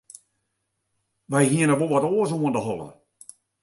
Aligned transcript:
Wy 1.31 1.43
hiene 1.51 1.75
wol 1.77 1.91
wat 1.91 2.05
oars 2.11 2.31
oan 2.35 2.55
'e 2.57 2.61
holle. 2.67 2.89